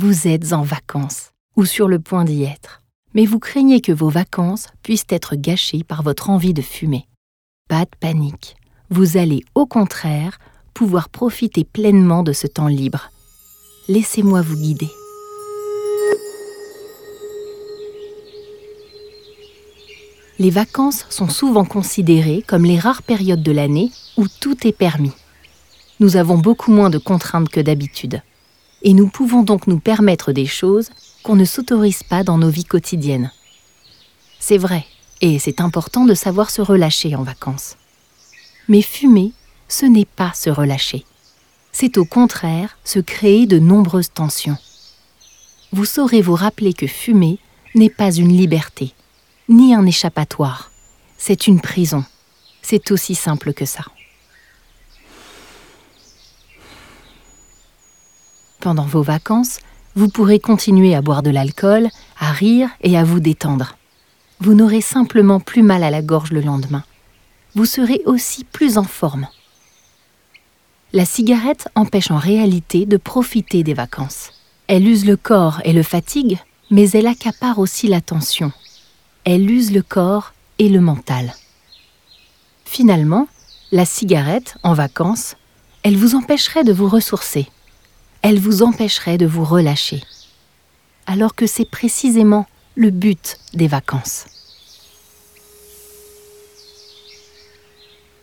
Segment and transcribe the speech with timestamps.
[0.00, 2.82] Vous êtes en vacances ou sur le point d'y être,
[3.14, 7.08] mais vous craignez que vos vacances puissent être gâchées par votre envie de fumer.
[7.68, 8.54] Pas de panique,
[8.90, 10.38] vous allez au contraire
[10.72, 13.10] pouvoir profiter pleinement de ce temps libre.
[13.88, 14.88] Laissez-moi vous guider.
[20.38, 25.16] Les vacances sont souvent considérées comme les rares périodes de l'année où tout est permis.
[25.98, 28.22] Nous avons beaucoup moins de contraintes que d'habitude.
[28.82, 30.90] Et nous pouvons donc nous permettre des choses
[31.22, 33.32] qu'on ne s'autorise pas dans nos vies quotidiennes.
[34.38, 34.86] C'est vrai,
[35.20, 37.76] et c'est important de savoir se relâcher en vacances.
[38.68, 39.32] Mais fumer,
[39.68, 41.04] ce n'est pas se relâcher.
[41.72, 44.56] C'est au contraire se créer de nombreuses tensions.
[45.72, 47.38] Vous saurez vous rappeler que fumer
[47.74, 48.94] n'est pas une liberté,
[49.48, 50.70] ni un échappatoire.
[51.18, 52.04] C'est une prison.
[52.62, 53.84] C'est aussi simple que ça.
[58.60, 59.60] Pendant vos vacances,
[59.94, 63.76] vous pourrez continuer à boire de l'alcool, à rire et à vous détendre.
[64.40, 66.84] Vous n'aurez simplement plus mal à la gorge le lendemain.
[67.54, 69.28] Vous serez aussi plus en forme.
[70.92, 74.32] La cigarette empêche en réalité de profiter des vacances.
[74.66, 76.38] Elle use le corps et le fatigue,
[76.70, 78.52] mais elle accapare aussi l'attention.
[79.24, 81.32] Elle use le corps et le mental.
[82.64, 83.28] Finalement,
[83.70, 85.36] la cigarette, en vacances,
[85.82, 87.48] elle vous empêcherait de vous ressourcer
[88.22, 90.02] elle vous empêcherait de vous relâcher.
[91.06, 94.26] Alors que c'est précisément le but des vacances.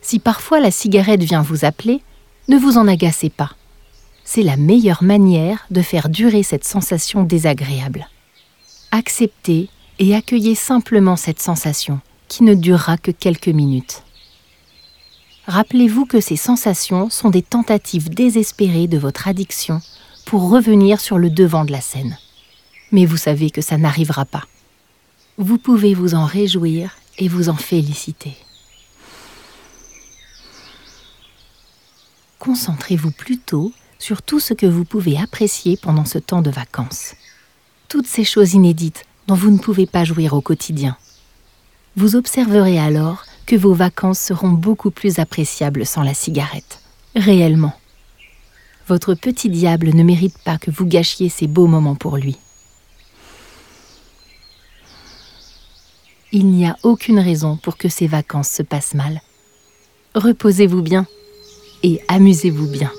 [0.00, 2.02] Si parfois la cigarette vient vous appeler,
[2.48, 3.52] ne vous en agacez pas.
[4.24, 8.08] C'est la meilleure manière de faire durer cette sensation désagréable.
[8.90, 14.02] Acceptez et accueillez simplement cette sensation qui ne durera que quelques minutes.
[15.46, 19.80] Rappelez-vous que ces sensations sont des tentatives désespérées de votre addiction
[20.24, 22.16] pour revenir sur le devant de la scène.
[22.92, 24.44] Mais vous savez que ça n'arrivera pas.
[25.38, 28.36] Vous pouvez vous en réjouir et vous en féliciter.
[32.38, 37.14] Concentrez-vous plutôt sur tout ce que vous pouvez apprécier pendant ce temps de vacances.
[37.88, 40.96] Toutes ces choses inédites dont vous ne pouvez pas jouir au quotidien.
[41.96, 43.24] Vous observerez alors
[43.56, 46.80] vos vacances seront beaucoup plus appréciables sans la cigarette.
[47.14, 47.74] Réellement.
[48.88, 52.36] Votre petit diable ne mérite pas que vous gâchiez ces beaux moments pour lui.
[56.32, 59.20] Il n'y a aucune raison pour que ces vacances se passent mal.
[60.14, 61.06] Reposez-vous bien
[61.82, 62.90] et amusez-vous bien.